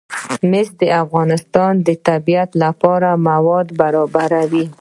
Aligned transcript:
مس 0.49 0.67
د 0.79 0.81
افغانستان 1.03 1.73
د 1.85 1.87
صنعت 2.05 2.49
لپاره 2.63 3.09
مواد 3.29 3.67
برابروي. 3.81 4.65